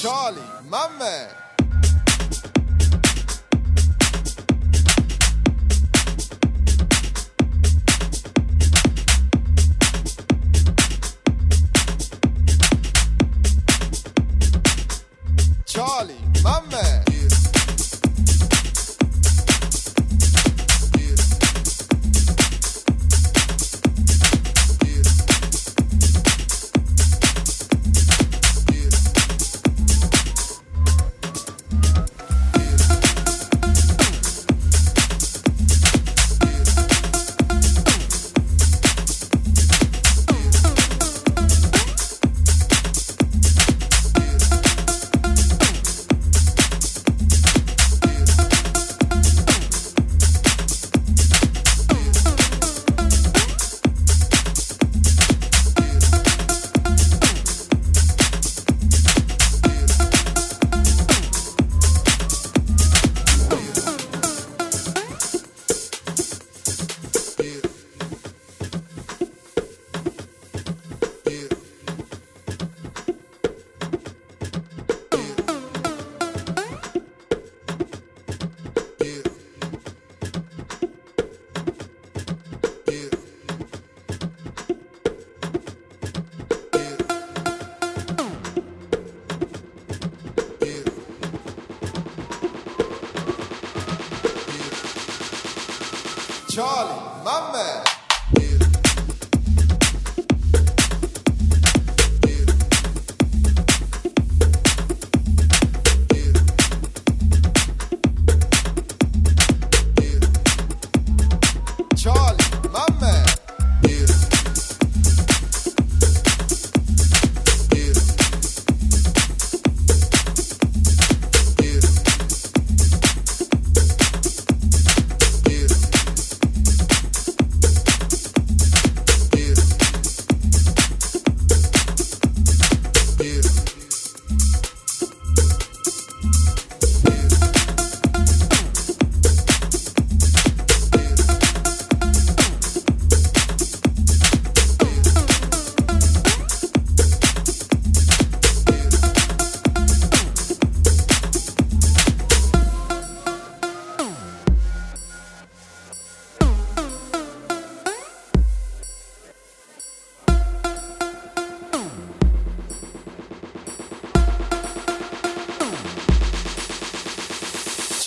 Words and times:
Charlie, 0.00 0.40
my 0.70 0.88
man. 0.98 1.28
Charlie, 15.66 16.14
my 16.42 16.62
man. 16.70 16.99
Charlie, 96.50 97.00
my 97.24 97.52
man. 97.52 97.89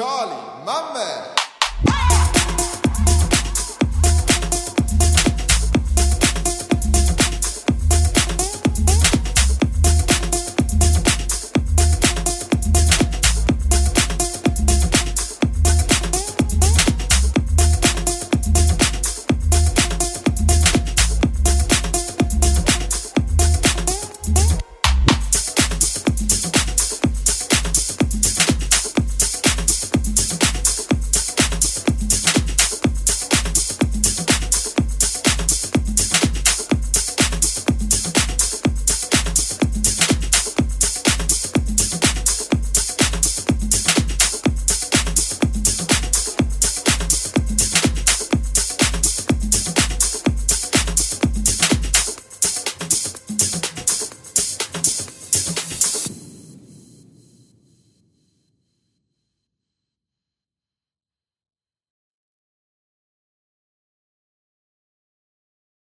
Charlie, 0.00 0.32
my 0.64 0.94
man. 0.94 1.39